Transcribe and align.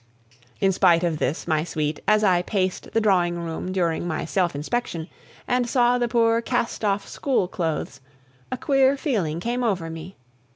In 0.59 0.71
spite 0.71 1.03
of 1.03 1.19
this, 1.19 1.47
my 1.47 1.63
sweet, 1.63 1.99
as 2.07 2.23
I 2.23 2.41
paced 2.41 2.91
the 2.91 2.99
drawing 2.99 3.37
room 3.37 3.71
during 3.71 4.07
my 4.07 4.25
self 4.25 4.55
inspection, 4.55 5.07
and 5.47 5.69
saw 5.69 5.99
the 5.99 6.07
poor 6.07 6.41
cast 6.41 6.83
off 6.83 7.07
school 7.07 7.47
clothes, 7.47 8.01
a 8.51 8.57
queer 8.57 8.97
feeling 8.97 9.39
came 9.39 9.63
over 9.63 9.91
me. 9.91 10.15